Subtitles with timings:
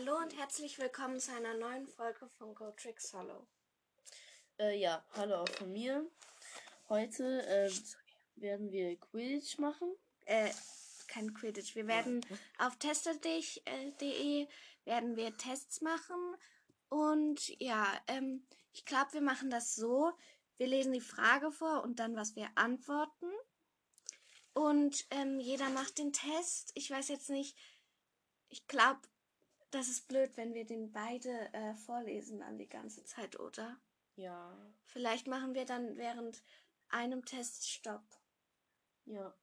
[0.00, 3.46] Hallo und herzlich willkommen zu einer neuen Folge von Go Tricks Hollow.
[4.58, 6.10] Äh, ja, hallo auch von mir.
[6.88, 7.70] Heute äh,
[8.36, 9.94] werden wir Quidditch machen.
[10.24, 10.48] Äh,
[11.06, 11.74] kein Quidditch.
[11.74, 12.24] Wir werden
[12.56, 14.48] auf tester.de
[14.86, 16.34] werden wir Tests machen
[16.88, 20.12] und ja, ähm, ich glaube, wir machen das so.
[20.56, 23.30] Wir lesen die Frage vor und dann, was wir antworten.
[24.54, 26.72] Und ähm, jeder macht den Test.
[26.74, 27.54] Ich weiß jetzt nicht,
[28.48, 29.00] ich glaube,
[29.70, 33.80] das ist blöd, wenn wir den beide äh, vorlesen dann die ganze Zeit, oder?
[34.16, 36.42] Ja, Vielleicht machen wir dann während
[36.88, 38.04] einem Test Stopp.
[39.06, 39.34] ja.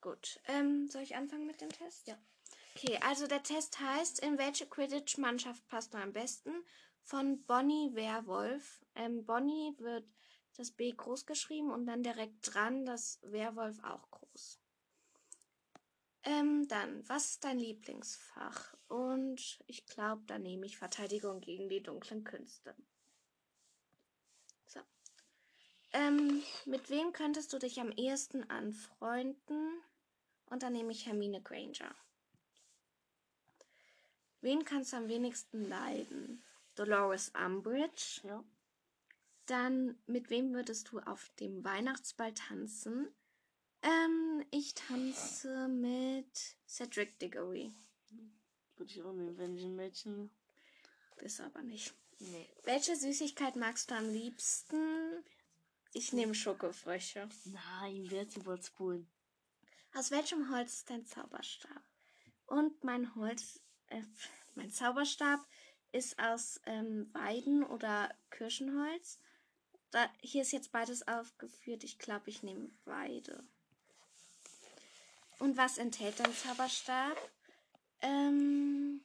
[0.00, 0.40] Gut.
[0.46, 2.06] Ähm, soll ich anfangen mit dem Test?
[2.06, 2.16] Ja.
[2.76, 6.52] Okay, also der Test heißt, in welche Quidditch-Mannschaft passt du am besten?
[7.02, 8.84] Von Bonnie Werwolf.
[8.94, 10.08] Ähm, Bonnie wird
[10.56, 14.60] das B groß geschrieben und dann direkt dran das Werwolf auch groß.
[16.28, 18.74] Ähm, dann, was ist dein Lieblingsfach?
[18.88, 22.74] Und ich glaube, da nehme ich Verteidigung gegen die dunklen Künste.
[24.66, 24.80] So.
[25.94, 29.80] Ähm, mit wem könntest du dich am ehesten anfreunden?
[30.50, 31.94] Und dann nehme ich Hermine Granger.
[34.42, 36.44] Wen kannst du am wenigsten leiden?
[36.74, 38.20] Dolores Umbridge.
[38.24, 38.44] Ja.
[39.46, 43.08] Dann, mit wem würdest du auf dem Weihnachtsball tanzen?
[43.88, 47.72] Ähm, ich tanze mit Cedric Diggory.
[48.76, 50.30] Würde ich auch nehmen, wenn ich ein Mädchen.
[51.16, 51.94] Ist aber nicht.
[52.18, 52.46] Nee.
[52.64, 55.24] Welche Süßigkeit magst du am liebsten?
[55.94, 57.28] Ich nehme Schokofrösche.
[57.44, 59.08] Nein, wer die Spulen?
[59.94, 61.82] Aus welchem Holz ist dein Zauberstab?
[62.46, 64.02] Und mein Holz, äh,
[64.54, 65.40] mein Zauberstab
[65.92, 69.18] ist aus ähm, Weiden- oder Kirschenholz.
[69.90, 71.84] Da, hier ist jetzt beides aufgeführt.
[71.84, 73.44] Ich glaube, ich nehme Weide.
[75.38, 77.16] Und was enthält dein Zauberstab?
[78.00, 79.04] Ähm,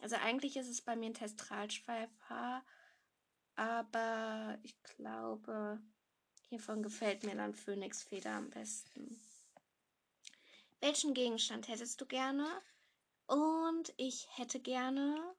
[0.00, 2.64] also eigentlich ist es bei mir ein Testralschweifhaar,
[3.56, 5.80] aber ich glaube,
[6.48, 9.20] hiervon gefällt mir dann Phönixfeder am besten.
[10.80, 12.46] Welchen Gegenstand hättest du gerne?
[13.26, 15.34] Und ich hätte gerne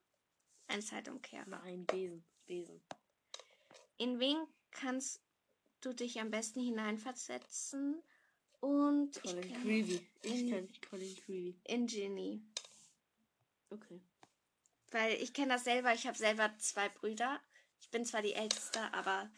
[0.67, 1.46] ein Zeitumkehrer.
[1.47, 2.25] Nein, Besen.
[2.46, 2.81] Besen.
[3.97, 4.38] In wen
[4.72, 5.22] kannst
[5.81, 8.03] du dich am besten hineinversetzen?
[8.62, 10.08] Und ich Colin kann- Creevy.
[10.22, 11.56] Ich in- kenn Colin Creevy.
[11.66, 12.42] in Ginny.
[13.70, 14.02] Okay.
[14.92, 17.40] Weil ich kenne das selber, ich habe selber zwei Brüder.
[17.80, 19.30] Ich bin zwar die Älteste, aber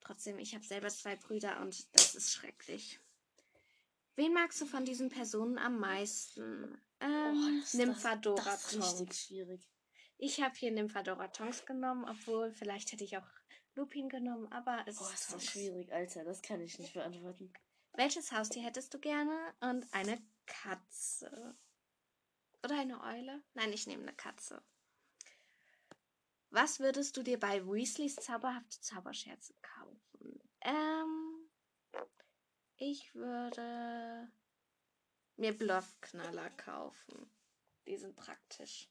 [0.00, 2.98] trotzdem, ich habe selber zwei Brüder und das ist schrecklich.
[4.14, 6.78] Wen magst du von diesen Personen am meisten?
[7.00, 9.60] Ähm, das- Nymphadora Das ist richtig schwierig.
[10.18, 13.26] Ich habe hier Nymphadora Tonks genommen, obwohl vielleicht hätte ich auch
[13.74, 16.24] Lupin genommen, aber es Boah, ist ist das schwierig, Alter.
[16.24, 17.52] Das kann ich nicht beantworten.
[17.94, 19.36] Welches Haustier hättest du gerne?
[19.60, 21.56] Und eine Katze.
[22.64, 23.42] Oder eine Eule?
[23.54, 24.62] Nein, ich nehme eine Katze.
[26.50, 30.40] Was würdest du dir bei Weasleys zauberhafte Zauberscherze kaufen?
[30.60, 31.50] Ähm,
[32.76, 34.30] ich würde
[35.36, 37.30] mir Bluffknaller kaufen.
[37.86, 38.88] Die sind praktisch.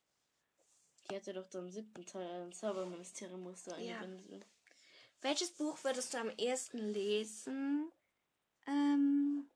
[1.10, 4.04] Die hatte doch am siebten Teil ein Zauberministerium musste Ja.
[5.22, 7.92] Welches Buch würdest du am ehesten lesen?
[8.72, 9.50] Ähm,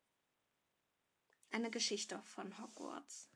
[1.52, 3.30] eine Geschichte von Hogwarts.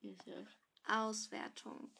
[0.00, 0.46] Ja, ja.
[0.86, 1.90] Auswertung.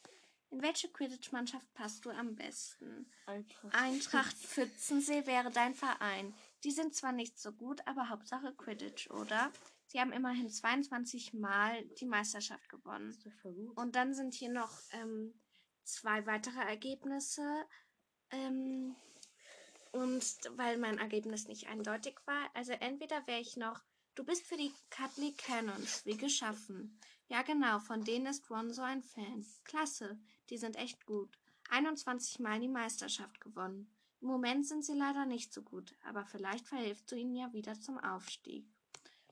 [0.51, 3.13] In welche Quidditch-Mannschaft passt du am besten?
[3.27, 3.73] Einfach.
[3.73, 6.35] Eintracht Pfützensee wäre dein Verein.
[6.65, 9.53] Die sind zwar nicht so gut, aber Hauptsache Quidditch, oder?
[9.87, 13.17] Sie haben immerhin 22 Mal die Meisterschaft gewonnen.
[13.77, 15.35] Und dann sind hier noch ähm,
[15.85, 17.65] zwei weitere Ergebnisse.
[18.31, 18.97] Ähm,
[19.93, 20.25] und
[20.57, 23.83] weil mein Ergebnis nicht eindeutig war, also entweder wäre ich noch,
[24.15, 26.99] du bist für die Cuddly Cannons wie geschaffen.
[27.29, 29.47] Ja genau, von denen ist Ron so ein Fan.
[29.65, 30.19] Klasse,
[30.49, 31.39] die sind echt gut.
[31.71, 33.91] 21 Mal die Meisterschaft gewonnen.
[34.21, 37.81] Im Moment sind sie leider nicht so gut, aber vielleicht verhilfst du ihnen ja wieder
[37.81, 38.67] zum Aufstieg.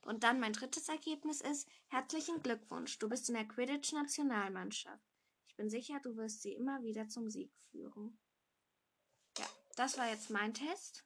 [0.01, 5.05] Und dann mein drittes Ergebnis ist, herzlichen Glückwunsch, du bist in der Quidditch-Nationalmannschaft.
[5.47, 8.19] Ich bin sicher, du wirst sie immer wieder zum Sieg führen.
[9.79, 11.05] Das war jetzt mein Test.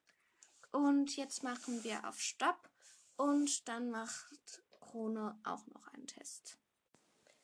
[0.71, 2.71] Und jetzt machen wir auf Stopp
[3.17, 6.57] und dann macht Krone auch noch einen Test.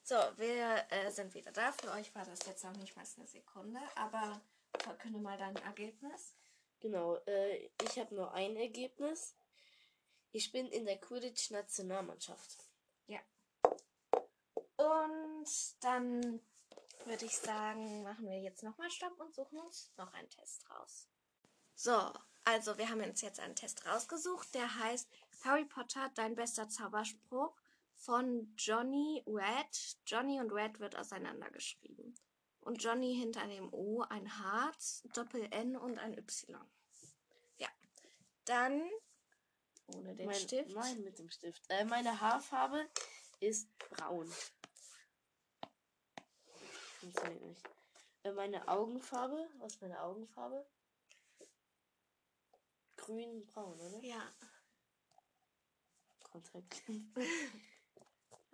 [0.02, 1.72] So, wir äh, sind wieder da.
[1.72, 4.42] Für euch war das jetzt noch nicht mal eine Sekunde, aber
[4.80, 6.34] verkünde mal dein Ergebnis.
[6.80, 9.36] Genau, äh, ich habe nur ein Ergebnis.
[10.32, 12.66] Ich bin in der Quidditch-Nationalmannschaft.
[13.06, 13.20] Ja.
[14.78, 15.48] Und
[15.82, 16.42] dann
[17.06, 21.08] würde ich sagen, machen wir jetzt nochmal Stopp und suchen uns noch einen Test raus.
[21.82, 22.12] So,
[22.44, 25.08] also wir haben uns jetzt einen Test rausgesucht, der heißt
[25.46, 27.56] Harry Potter, dein bester Zauberspruch
[27.96, 29.98] von Johnny Red.
[30.06, 32.16] Johnny und Red wird auseinandergeschrieben.
[32.60, 36.60] und Johnny hinter dem O ein Herz, Doppel-N und ein Y.
[37.60, 37.70] Ja.
[38.44, 38.84] Dann
[39.96, 40.76] ohne den mein, Stift.
[40.76, 41.64] Nein, mit dem Stift.
[41.70, 42.90] Äh, meine Haarfarbe
[43.40, 44.30] ist braun.
[47.00, 47.70] Funktioniert nicht.
[48.24, 50.68] Äh, meine Augenfarbe, was ist meine Augenfarbe?
[53.10, 54.00] Grün, braun, oder?
[54.04, 54.22] Ja.
[56.22, 57.14] Kontaktlinsen.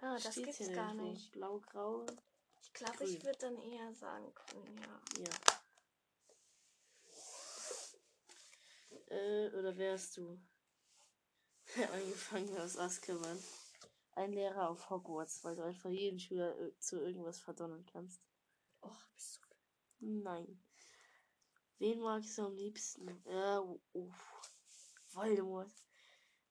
[0.02, 1.12] Ah, das Steht gibt's gar irgendwo.
[1.12, 1.32] nicht.
[1.32, 2.06] Blau, grau.
[2.62, 5.02] Ich glaube, ich würde dann eher sagen grün, ja.
[5.24, 5.30] Ja.
[9.08, 10.38] Äh, oder wärst du?
[11.94, 13.42] Angefangen aus Azkaban.
[14.12, 18.22] Ein Lehrer auf Hogwarts, weil du einfach jeden Schüler zu irgendwas verdonnern kannst.
[18.82, 19.50] Och, bist du.
[20.00, 20.62] Nein.
[21.78, 23.08] Wen magst du am liebsten?
[23.26, 23.60] Äh,
[23.94, 24.35] uff.
[25.16, 25.72] Voldemort.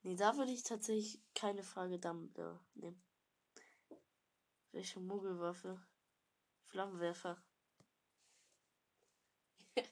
[0.02, 3.02] Nee, da würde ich tatsächlich keine Frage Dumbledore nehmen.
[4.72, 5.80] Welche Muggelwaffe?
[6.66, 7.42] Flammenwerfer.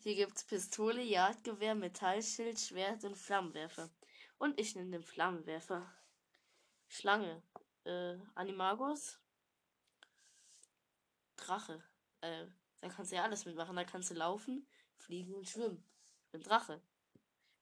[0.00, 3.90] Hier gibt's Pistole, Jagdgewehr, Metallschild, Schwert und Flammenwerfer.
[4.38, 5.92] Und ich nehme den Flammenwerfer.
[6.86, 7.42] Schlange.
[7.84, 9.20] Äh, Animagus.
[11.36, 11.84] Drache.
[12.22, 12.46] Äh,
[12.80, 13.76] da kannst du ja alles mitmachen.
[13.76, 14.66] Da kannst du laufen,
[14.96, 15.84] fliegen und schwimmen.
[16.24, 16.82] Ich bin Drache.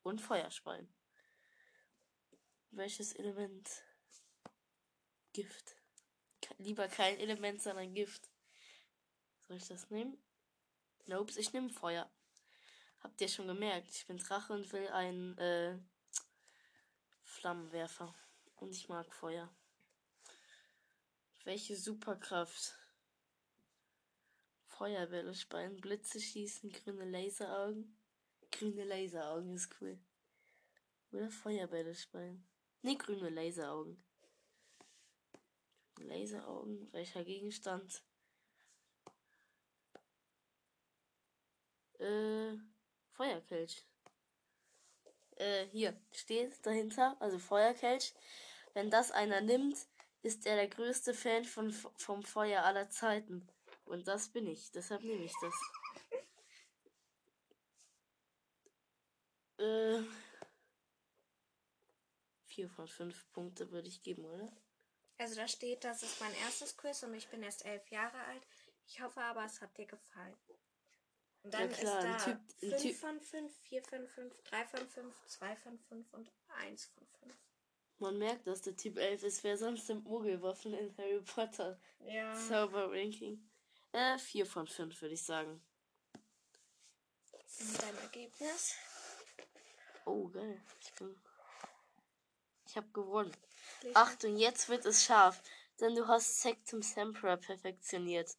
[0.06, 0.88] Und Feuerspein.
[2.70, 3.68] Welches Element?
[5.32, 5.74] Gift.
[6.58, 8.30] Lieber kein Element, sondern Gift.
[9.40, 10.16] Soll ich das nehmen?
[11.06, 12.08] Nope, ich nehme Feuer.
[13.00, 13.90] Habt ihr schon gemerkt?
[13.90, 15.76] Ich bin Drache und will einen äh,
[17.24, 18.14] Flammenwerfer.
[18.60, 19.52] Und ich mag Feuer.
[21.42, 22.76] Welche Superkraft?
[24.66, 27.98] Feuerbälle speien, Blitze schießen, grüne Laseraugen.
[28.58, 29.98] Grüne Laseraugen ist cool.
[31.12, 32.46] Oder Feuerbälle speien.
[32.80, 34.02] Nee, grüne Laseraugen.
[35.98, 38.02] Laseraugen, welcher Gegenstand?
[41.98, 42.56] Äh,
[43.12, 43.86] Feuerkelch.
[45.36, 48.14] Äh, hier steht dahinter, also Feuerkelch.
[48.72, 49.76] Wenn das einer nimmt,
[50.22, 53.46] ist er der größte Fan von, vom Feuer aller Zeiten.
[53.84, 55.54] Und das bin ich, deshalb nehme ich das.
[59.58, 60.02] Äh,
[62.44, 64.52] vier von fünf Punkte würde ich geben, oder?
[65.18, 68.46] Also da steht, das ist mein erstes Quiz und ich bin erst elf Jahre alt.
[68.86, 70.36] Ich hoffe aber, es hat dir gefallen.
[71.42, 74.42] Und dann Ja, klar, ist da Typ- ein 5 Typ- von 5, 4 von 5,
[74.44, 77.34] 3 von 5, 2 von 5 und 1 von 5.
[77.98, 79.42] Man merkt, dass der Typ 11 ist.
[79.42, 81.80] Wer sonst nimmt Muggelwaffen in Harry Potter?
[82.00, 82.34] Ja.
[82.34, 83.48] Zauber-Ranking.
[83.92, 85.64] Äh, 4 von 5 würde ich sagen.
[87.58, 88.74] Und dein Ergebnis?
[90.06, 90.62] Oh, geil.
[90.80, 91.16] Ich bin.
[92.64, 93.36] Ich habe gewonnen.
[93.94, 95.42] Achtung, jetzt wird es scharf,
[95.80, 98.30] denn du hast Sectum Sempra perfektioniert.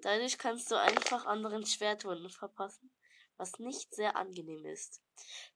[0.00, 2.90] Dadurch kannst du einfach anderen Schwertwunden verpassen,
[3.36, 5.02] was nicht sehr angenehm ist.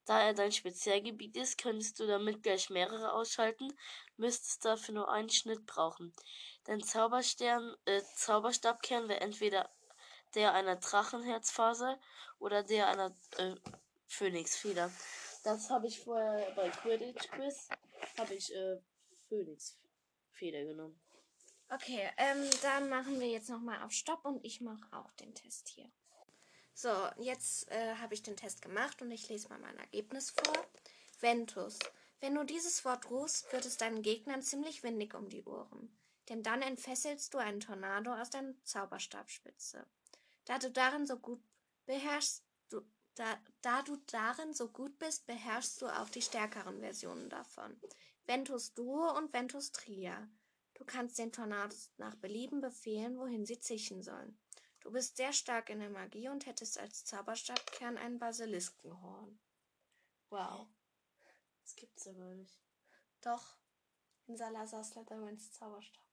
[0.04, 3.72] Da er dein Spezialgebiet ist, könntest du damit gleich mehrere ausschalten,
[4.18, 6.12] müsstest dafür nur einen Schnitt brauchen.
[6.64, 9.70] Dein Zauberstern, äh, Zauberstabkern wäre entweder
[10.34, 11.98] der einer Drachenherzfaser
[12.38, 13.54] oder der einer äh,
[14.08, 14.90] Phönixfeder.
[15.44, 17.68] Das habe ich vorher bei Quidditch Quiz
[18.16, 18.78] habe ich äh,
[19.28, 20.98] Phönixfeder genommen.
[21.68, 25.68] Okay, ähm, dann machen wir jetzt nochmal auf Stopp und ich mache auch den Test
[25.68, 25.90] hier.
[26.72, 30.66] So, jetzt äh, habe ich den Test gemacht und ich lese mal mein Ergebnis vor.
[31.20, 31.78] Ventus.
[32.20, 35.94] Wenn du dieses Wort rufst, wird es deinen Gegnern ziemlich windig um die Ohren.
[36.30, 39.86] Denn dann entfesselst du einen Tornado aus deiner Zauberstabspitze.
[40.46, 41.42] Da du darin so gut
[41.84, 42.43] beherrschst,
[43.14, 47.80] da, da du darin so gut bist, beherrschst du auch die stärkeren Versionen davon.
[48.26, 50.28] Ventus Duo und Ventus Tria.
[50.74, 54.38] Du kannst den Tornados nach Belieben befehlen, wohin sie zischen sollen.
[54.80, 59.38] Du bist sehr stark in der Magie und hättest als Zauberstabkern ein Basiliskenhorn.
[60.30, 60.66] Wow.
[61.62, 62.60] Das gibt's gar nicht.
[63.22, 63.56] Doch.
[64.26, 66.04] In Salazar Slytherins Zauberstab.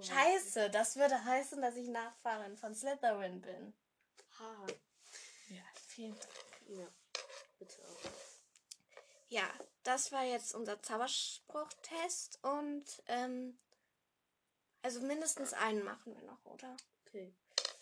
[0.00, 3.74] Scheiße, das würde heißen, dass ich Nachfahrin von Slytherin bin.
[4.38, 4.66] Ha.
[6.08, 6.18] Dank.
[6.68, 6.86] Ja.
[7.58, 8.10] Bitte auch.
[9.28, 9.48] Ja,
[9.84, 13.58] das war jetzt unser Zauberspruchtest und ähm,
[14.82, 16.76] also mindestens einen machen wir noch, oder?
[17.06, 17.32] Okay.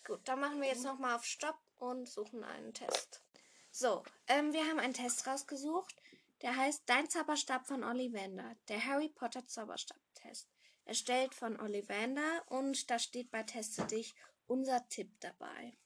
[0.05, 3.23] Gut, dann machen wir jetzt nochmal auf Stopp und suchen einen Test.
[3.71, 5.95] So, ähm, wir haben einen Test rausgesucht.
[6.43, 8.57] Der heißt Dein Zauberstab von Ollivander.
[8.69, 10.49] Der Harry Potter Zauberstab-Test.
[10.85, 14.15] Erstellt von Ollivander und da steht bei Teste dich
[14.47, 15.77] unser Tipp dabei.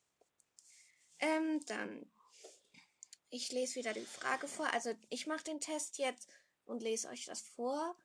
[1.19, 2.11] Ähm, dann.
[3.35, 4.71] Ich lese wieder die Frage vor.
[4.75, 6.29] Also ich mache den Test jetzt
[6.67, 7.97] und lese euch das vor.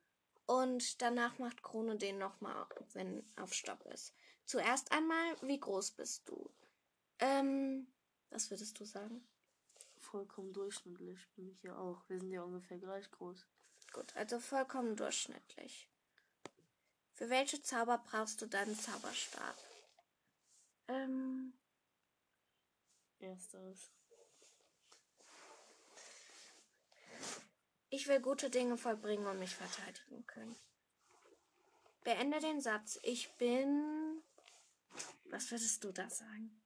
[0.45, 4.13] Und danach macht Krone den nochmal, wenn auf Stopp ist.
[4.45, 6.49] zuerst einmal, wie groß bist du?
[7.19, 7.91] Ähm,
[8.29, 9.27] was würdest du sagen?
[9.97, 12.07] Vollkommen durchschnittlich bin ich ja auch.
[12.07, 13.45] Wir sind ja ungefähr gleich groß.
[13.91, 15.89] Gut, also vollkommen durchschnittlich.
[17.15, 19.57] Für welche Zauber brauchst du deinen Zauberstab?
[20.87, 21.51] Ähm,
[23.19, 23.91] Ersteres.
[27.89, 30.55] Ich will gute Dinge vollbringen und mich verteidigen können.
[32.03, 32.99] Beende den Satz.
[33.03, 34.23] Ich bin.
[35.25, 36.61] Was würdest du da sagen?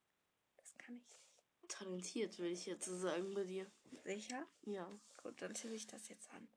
[0.57, 1.67] Das kann ich.
[1.67, 3.71] Talentiert, würde ich jetzt so sagen bei dir.
[4.03, 4.47] Sicher?
[4.63, 4.87] Ja.
[5.17, 6.47] Gut, dann tippe ich das jetzt an.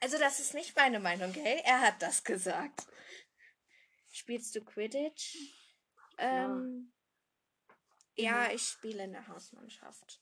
[0.00, 1.60] Also, das ist nicht meine Meinung, gell?
[1.64, 2.86] Er hat das gesagt.
[4.10, 5.36] Spielst du Quidditch?
[6.18, 6.92] Ähm,
[8.14, 10.21] ja, ich spiele in der Hausmannschaft.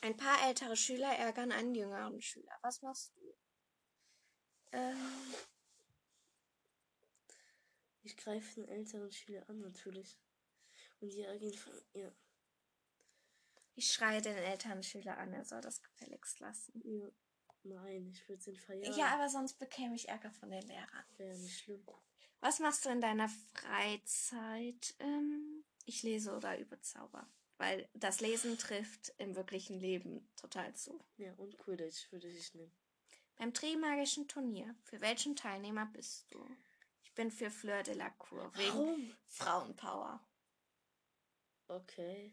[0.00, 2.56] Ein paar ältere Schüler ärgern einen jüngeren Schüler.
[2.62, 3.34] Was machst du?
[4.72, 5.34] Ähm,
[8.02, 10.18] Ich greife den älteren Schüler an, natürlich.
[11.00, 11.72] Und die agieren von.
[11.92, 12.10] Ja.
[13.74, 16.80] ich schreie den älteren Schüler an, er soll das gefälligst lassen.
[16.84, 17.10] ja.
[17.64, 18.96] Nein, ich würde ihn verjagen.
[18.98, 21.04] Ja, aber sonst bekäme ich Ärger von den Lehrern.
[21.16, 21.84] Wäre ja nicht schlimm.
[22.40, 24.94] Was machst du in deiner Freizeit?
[25.00, 27.28] Ähm, ich lese oder übe Zauber.
[27.58, 31.04] Weil das Lesen trifft im wirklichen Leben total zu.
[31.16, 32.72] Ja, und Quidditch würde ich nehmen.
[33.36, 36.44] Beim Trimagischen Turnier, für welchen Teilnehmer bist du?
[37.02, 39.16] Ich bin für Fleur de la Cour, wegen Warum?
[39.26, 40.20] Frauenpower.
[41.66, 42.32] Okay.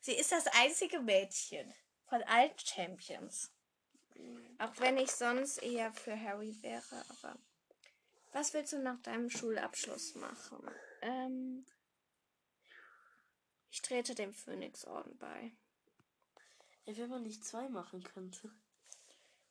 [0.00, 1.72] Sie ist das einzige Mädchen
[2.06, 3.50] von allen Champions.
[4.58, 7.36] Auch wenn ich sonst eher für Harry wäre, aber.
[8.32, 10.70] Was willst du nach deinem Schulabschluss machen?
[11.02, 11.66] Ähm.
[13.74, 15.50] Ich trete dem Phönixorden bei.
[16.84, 18.48] Ja, wenn man nicht zwei machen könnte.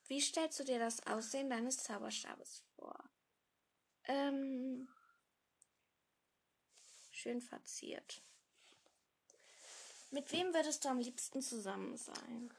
[0.08, 2.98] Wie stellst du dir das Aussehen deines Zauberstabes vor?
[4.06, 4.88] Ähm.
[7.12, 8.22] Schön verziert.
[10.12, 12.50] Mit wem würdest du am liebsten zusammen sein?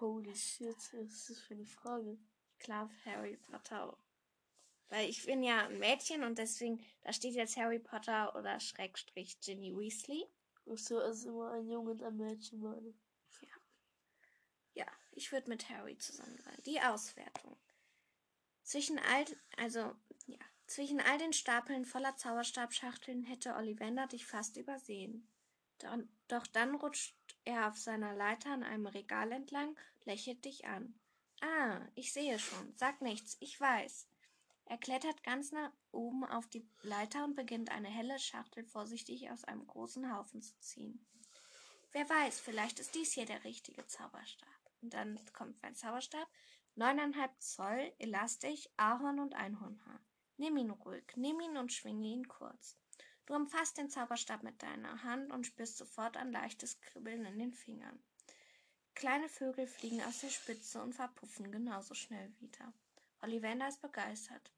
[0.00, 2.18] Holy shit, was ist das für eine Frage?
[2.58, 3.96] Klar, Harry Potter.
[4.92, 9.40] Weil ich bin ja ein Mädchen und deswegen, da steht jetzt Harry Potter oder Schrägstrich
[9.40, 10.26] Ginny Weasley.
[10.70, 12.92] Ach so, also immer ein Junge und ein Mädchen meine.
[14.74, 16.58] Ja, ich würde mit Harry zusammen sein.
[16.66, 17.56] Die Auswertung.
[18.64, 19.24] Zwischen all,
[19.56, 19.96] also,
[20.26, 25.26] ja, zwischen all den Stapeln voller Zauberstabschachteln hätte Ollivander dich fast übersehen.
[25.78, 25.96] Doch,
[26.28, 30.94] doch dann rutscht er auf seiner Leiter an einem Regal entlang, lächelt dich an.
[31.40, 32.74] Ah, ich sehe schon.
[32.76, 34.11] Sag nichts, ich weiß.
[34.72, 39.44] Er klettert ganz nach oben auf die Leiter und beginnt eine helle Schachtel vorsichtig aus
[39.44, 41.04] einem großen Haufen zu ziehen.
[41.90, 44.48] Wer weiß, vielleicht ist dies hier der richtige Zauberstab.
[44.80, 46.26] Und dann kommt mein Zauberstab.
[46.74, 50.00] Neuneinhalb Zoll, elastisch, Ahorn und Einhornhaar.
[50.38, 52.78] Nimm ihn ruhig, nimm ihn und schwinge ihn kurz.
[53.26, 57.52] Du umfasst den Zauberstab mit deiner Hand und spürst sofort ein leichtes Kribbeln in den
[57.52, 58.02] Fingern.
[58.94, 62.72] Kleine Vögel fliegen aus der Spitze und verpuffen genauso schnell wieder.
[63.20, 64.50] Ollivander ist begeistert.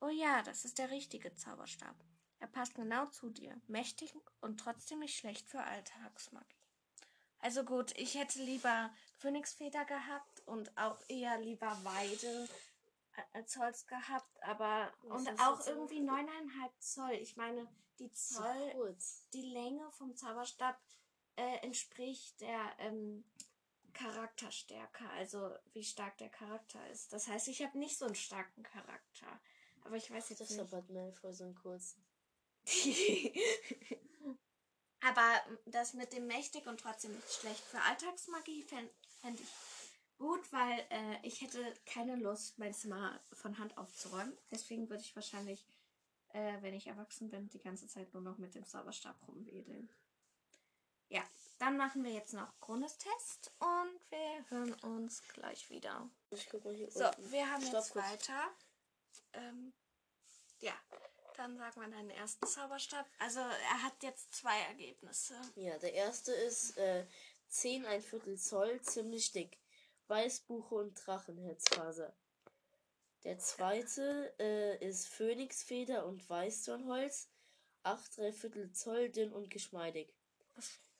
[0.00, 1.96] Oh ja, das ist der richtige Zauberstab.
[2.38, 6.56] Er passt genau zu dir, mächtig und trotzdem nicht schlecht für Alltagsmagie.
[7.38, 12.48] Also gut, ich hätte lieber Phönixfeder gehabt und auch eher lieber Weide
[13.32, 17.12] als Holz gehabt, aber und auch irgendwie neuneinhalb Zoll.
[17.12, 17.66] Ich meine,
[17.98, 18.96] die So Zoll,
[19.32, 20.78] die Länge vom Zauberstab
[21.36, 23.24] äh, entspricht der ähm,
[23.92, 27.12] Charakterstärke, also wie stark der Charakter ist.
[27.12, 29.40] Das heißt, ich habe nicht so einen starken Charakter.
[29.86, 30.72] Aber ich weiß Das jetzt ist nicht.
[30.72, 32.04] aber Malfoy so einen kurzen.
[35.00, 38.90] Aber das mit dem mächtig und trotzdem nicht schlecht für Alltagsmagie fände
[39.20, 39.46] fänd ich
[40.18, 44.36] gut, weil äh, ich hätte keine Lust, mein Zimmer von Hand aufzuräumen.
[44.50, 45.64] Deswegen würde ich wahrscheinlich,
[46.30, 49.88] äh, wenn ich erwachsen bin, die ganze Zeit nur noch mit dem Zauberstab rumwedeln.
[51.08, 51.22] Ja,
[51.58, 56.10] dann machen wir jetzt noch Grundestest und wir hören uns gleich wieder.
[56.30, 58.04] Ich guck mal hier So, wir haben Stopp jetzt kurz.
[58.04, 58.50] weiter.
[59.36, 59.72] Ähm,
[60.60, 60.74] ja,
[61.36, 63.06] dann sagen wir deinen ersten Zauberstab.
[63.18, 65.34] Also er hat jetzt zwei Ergebnisse.
[65.54, 67.06] Ja, der erste ist äh,
[67.48, 69.58] 10 ein Viertel Zoll, ziemlich dick.
[70.08, 72.14] Weißbuche und Drachenherzfaser.
[73.24, 77.28] Der zweite äh, ist Phönixfeder und Weißdornholz.
[77.82, 80.12] 8 3 Viertel Zoll, dünn und geschmeidig.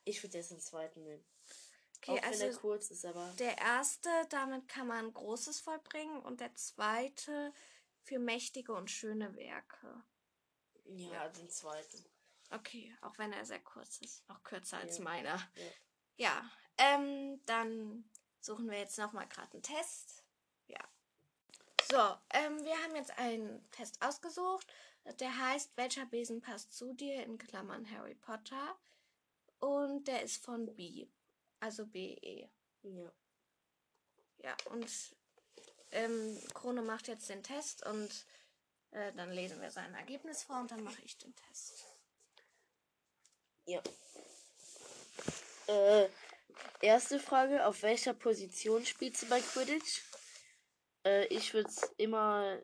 [0.05, 1.25] Ich würde jetzt den zweiten nehmen.
[1.99, 6.21] Okay, Auch wenn er also kurz ist, aber der erste, damit kann man Großes vollbringen
[6.21, 7.53] und der zweite
[8.07, 10.03] für mächtige und schöne Werke.
[10.85, 12.05] ja, den zweiten.
[12.51, 14.23] Okay, auch wenn er sehr kurz ist.
[14.31, 15.05] Auch kürzer als Ja.
[15.05, 15.37] meiner.
[15.57, 15.73] Ja.
[16.19, 18.09] Ja, ähm, dann
[18.41, 20.23] suchen wir jetzt nochmal gerade einen Test.
[20.69, 20.79] Ja.
[21.91, 21.99] So,
[22.31, 24.67] ähm, wir haben jetzt einen Test ausgesucht.
[25.21, 27.25] Der heißt Welcher Besen passt zu dir?
[27.25, 28.79] in Klammern Harry Potter.
[29.59, 31.09] Und der ist von B.
[31.61, 32.49] Also BE.
[32.83, 33.13] Ja.
[34.39, 35.16] Ja, und
[35.97, 38.11] ähm, Krone macht jetzt den Test und
[38.91, 41.85] äh, dann lesen wir sein Ergebnis vor und dann mache ich den Test.
[43.65, 43.83] Ja.
[45.67, 46.09] Äh,
[46.81, 50.03] erste Frage, auf welcher Position spielst du bei Quidditch?
[51.05, 52.61] Äh, ich würde immer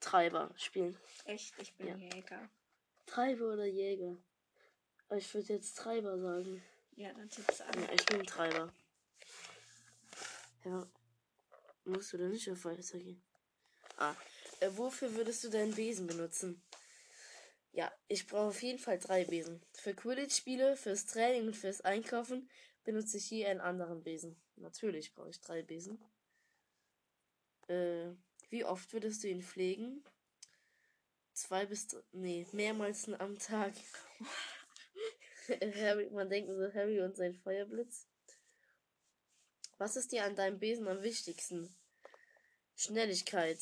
[0.00, 0.98] Treiber spielen.
[1.24, 1.96] Echt, ich bin Ja.
[1.96, 2.48] Jäger.
[3.06, 4.16] Treiber oder Jäger?
[5.16, 6.62] Ich würde jetzt Treiber sagen.
[6.96, 7.82] Ja, dann tipp's an.
[7.82, 8.72] Ja, ich bin Treiber.
[10.64, 10.86] Ja.
[11.84, 13.22] Musst du da nicht auf weitergehen?
[13.96, 14.14] Ah.
[14.60, 16.62] Äh, wofür würdest du deinen Besen benutzen?
[17.72, 19.62] Ja, ich brauche auf jeden Fall drei Besen.
[19.74, 22.48] Für Quidditch-Spiele, fürs Training und fürs Einkaufen
[22.84, 24.40] benutze ich je einen anderen Besen.
[24.56, 25.98] Natürlich brauche ich drei Besen.
[27.68, 28.10] Äh,
[28.48, 30.02] wie oft würdest du ihn pflegen?
[31.32, 33.72] Zwei bis dr- nee, mehrmals am Tag.
[35.80, 38.06] Harry, man denkt so Harry und sein Feuerblitz.
[39.80, 41.74] Was ist dir an deinem Besen am wichtigsten?
[42.76, 43.58] Schnelligkeit.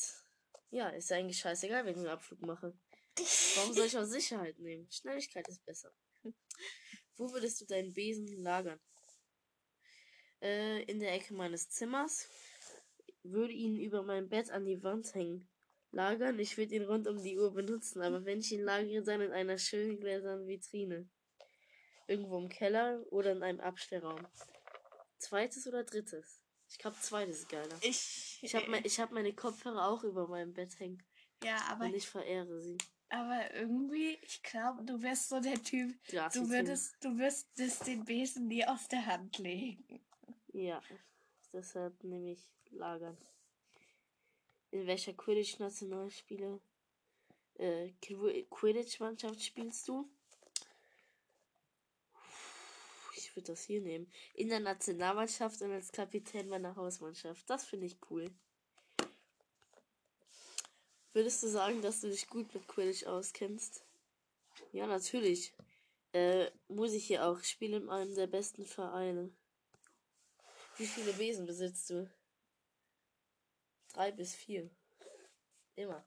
[0.69, 2.77] Ja, ist ja eigentlich scheißegal, wenn ich einen Abflug mache.
[3.55, 4.91] Warum soll ich auch Sicherheit nehmen?
[4.91, 5.93] Schnelligkeit ist besser.
[7.15, 8.81] Wo würdest du deinen Besen lagern?
[10.41, 12.27] Äh, in der Ecke meines Zimmers.
[13.23, 15.47] Würde ihn über mein Bett an die Wand hängen.
[15.91, 19.21] Lagern, ich würde ihn rund um die Uhr benutzen, aber wenn ich ihn lagere, dann
[19.21, 21.07] in einer schönen gläsernen Vitrine.
[22.07, 24.27] Irgendwo im Keller oder in einem Abstellraum.
[25.19, 26.41] Zweites oder drittes?
[26.69, 27.77] Ich glaube, zweites ist geiler.
[27.81, 31.03] Ich, Ich habe mein, ich hab meine Kopfhörer auch über meinem Bett hängen
[31.43, 32.77] ja, aber, und ich verehre sie.
[33.09, 35.95] aber irgendwie, ich glaube, du wärst so der Typ,
[36.33, 40.01] du würdest, du würdest den Besen nie aus der Hand legen.
[40.53, 40.81] Ja,
[41.53, 43.17] deshalb nehme ich Lagern.
[44.71, 46.61] In welcher Quidditch-Nationalspiele
[47.55, 50.07] äh, Qui- Quidditch-Mannschaft spielst du?
[53.15, 54.11] Ich würde das hier nehmen.
[54.33, 57.49] In der Nationalmannschaft und als Kapitän meiner Hausmannschaft.
[57.49, 58.29] Das finde ich cool.
[61.13, 63.83] Würdest du sagen, dass du dich gut mit Quidditch auskennst?
[64.73, 65.53] Ja, natürlich.
[66.11, 67.39] Äh, muss ich hier auch.
[67.39, 69.31] Ich spiele in einem der besten Vereine.
[70.77, 72.09] Wie viele Besen besitzt du?
[73.93, 74.69] Drei bis vier.
[75.75, 76.05] Immer.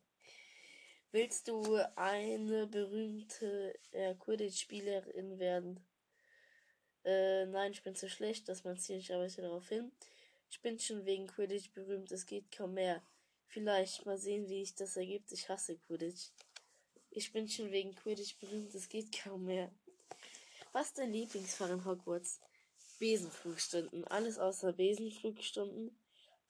[1.11, 5.85] Willst du eine berühmte äh, Quidditch-Spielerin werden?
[7.05, 9.93] Äh, nein, ich bin zu schlecht, das man zielt ich arbeite darauf hin.
[10.51, 13.03] Ich bin schon wegen Quidditch berühmt, es geht kaum mehr.
[13.47, 15.33] Vielleicht mal sehen, wie sich das ergibt.
[15.33, 16.31] Ich hasse Quidditch.
[17.11, 19.71] Ich bin schon wegen Quidditch berühmt, es geht kaum mehr.
[20.73, 22.41] Was ist dein Lieblingsfach in Hogwarts?
[22.99, 24.05] Besenflugstunden.
[24.05, 25.99] Alles außer Besenflugstunden.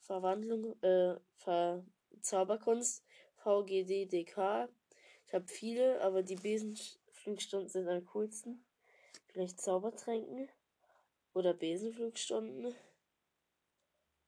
[0.00, 1.84] Verwandlung, äh, Ver
[2.20, 3.04] Zauberkunst,
[3.36, 4.68] VGDDK.
[5.26, 8.64] Ich habe viele, aber die Besenflugstunden sind am coolsten.
[9.32, 10.48] Vielleicht Zaubertränken
[11.32, 12.74] oder Besenflugstunden.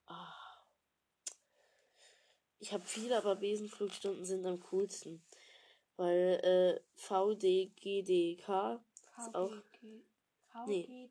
[0.06, 0.32] Ah.
[2.58, 5.22] Ich habe viele, aber Besenflugstunden sind am coolsten.
[5.96, 8.82] Weil äh, VDGDK
[9.18, 9.52] ist auch.
[10.66, 11.10] Nee.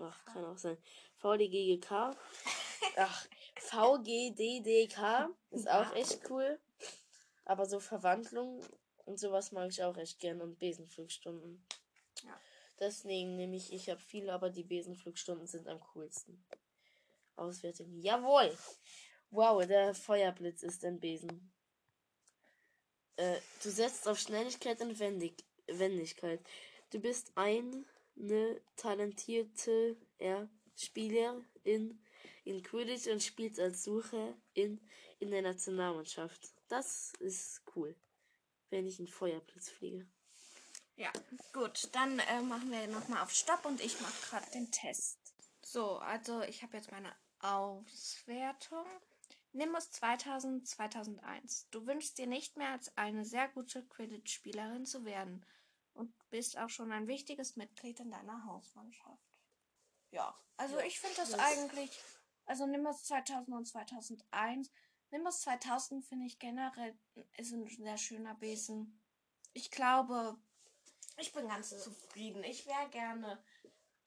[0.00, 0.78] Ach, kann auch sein.
[1.16, 1.90] VDGGK.
[2.96, 3.26] Ach,
[3.56, 6.58] VGDDK ist auch echt cool.
[7.44, 8.62] Aber so Verwandlung
[9.04, 11.62] und sowas mag ich auch echt gern und Besenflugstunden.
[12.22, 12.40] Ja.
[12.80, 16.44] Deswegen nehme ich, ich habe viele, aber die Besenflugstunden sind am coolsten.
[17.36, 17.98] Auswertung.
[18.00, 18.56] Jawohl!
[19.30, 21.52] Wow, der Feuerblitz ist ein Besen.
[23.16, 26.40] Äh, du setzt auf Schnelligkeit und Wendig Wendigkeit.
[26.90, 27.84] Du bist eine
[28.76, 31.98] talentierte er Spielerin
[32.44, 34.80] in Quidditch und spielt als Sucher in,
[35.18, 36.52] in der Nationalmannschaft.
[36.68, 37.96] Das ist cool,
[38.70, 40.06] wenn ich einen Feuerblitz fliege.
[40.96, 41.10] Ja,
[41.52, 45.18] gut, dann äh, machen wir nochmal auf Stopp und ich mache gerade den Test.
[45.64, 48.86] So, also ich habe jetzt meine Auswertung.
[49.52, 51.68] Nimbus 2000, 2001.
[51.70, 55.44] Du wünschst dir nicht mehr als eine sehr gute Quidditch-Spielerin zu werden
[55.94, 59.22] und bist auch schon ein wichtiges Mitglied in deiner Hausmannschaft.
[60.10, 61.90] Ja, also Ja, ich finde das, das- eigentlich,
[62.46, 64.70] also Nimbus 2000 und 2001.
[65.10, 66.96] Nimbus 2000 finde ich generell
[67.36, 69.00] ist ein sehr schöner Besen.
[69.52, 70.36] Ich glaube,
[71.16, 72.42] ich bin ganz zufrieden.
[72.44, 73.42] Ich wäre gerne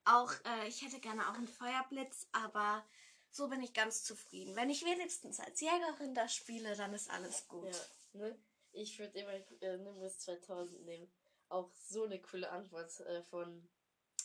[0.06, 2.86] auch, äh, ich hätte gerne auch einen Feuerblitz, aber
[3.30, 4.56] so bin ich ganz zufrieden.
[4.56, 7.74] Wenn ich wenigstens als Jägerin das spiele, dann ist alles gut.
[8.14, 8.40] Ja, ne?
[8.72, 11.12] Ich würde immer äh, Nimbus 2000 nehmen.
[11.50, 13.68] Auch so eine coole Antwort äh, von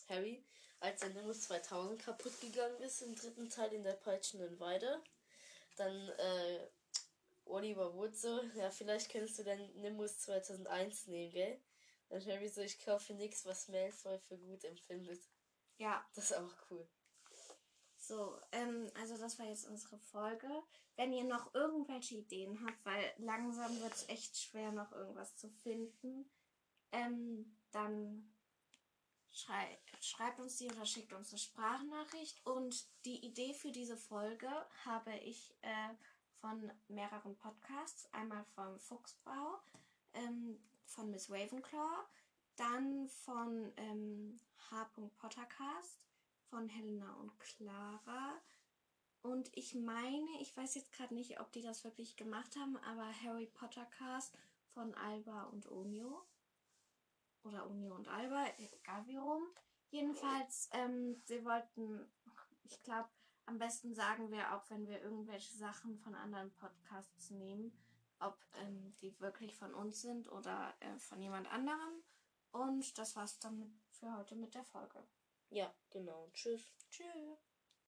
[0.08, 0.44] Harry.
[0.80, 5.00] Als der Nimbus 2000 kaputt gegangen ist im dritten Teil in der peitschenden Weide,
[5.76, 6.66] dann äh,
[7.44, 11.60] Oliver Wood so, ja, vielleicht könntest du dann Nimbus 2001 nehmen, gell?
[12.12, 15.22] Dann Harry so, ich kaufe nichts, was Malfoy für gut empfindet.
[15.78, 16.04] Ja.
[16.14, 16.86] Das ist auch cool.
[17.96, 20.62] So, ähm, also das war jetzt unsere Folge.
[20.96, 25.48] Wenn ihr noch irgendwelche Ideen habt, weil langsam wird es echt schwer, noch irgendwas zu
[25.48, 26.30] finden,
[26.92, 28.30] ähm, dann
[29.30, 32.44] schrei schreibt uns die oder schickt uns eine Sprachnachricht.
[32.44, 34.50] Und die Idee für diese Folge
[34.84, 35.94] habe ich äh,
[36.42, 38.12] von mehreren Podcasts.
[38.12, 39.62] Einmal vom Fuchsbau,
[40.12, 42.04] ähm, von Miss Ravenclaw,
[42.56, 44.38] dann von ähm,
[44.70, 44.90] H.
[45.18, 46.00] Pottercast,
[46.50, 48.40] von Helena und Clara.
[49.22, 53.06] Und ich meine, ich weiß jetzt gerade nicht, ob die das wirklich gemacht haben, aber
[53.22, 54.36] Harry Potter Cast
[54.74, 56.26] von Alba und Onio.
[57.44, 59.42] Oder Onio und Alba, egal wie rum.
[59.90, 62.10] Jedenfalls, ähm, sie wollten,
[62.64, 63.08] ich glaube,
[63.46, 67.72] am besten sagen wir auch, wenn wir irgendwelche Sachen von anderen Podcasts nehmen,
[68.22, 72.02] ob ähm, die wirklich von uns sind oder äh, von jemand anderem.
[72.52, 75.02] Und das war's dann für heute mit der Folge.
[75.50, 76.30] Ja, genau.
[76.32, 76.72] Tschüss.
[76.90, 77.51] Tschüss.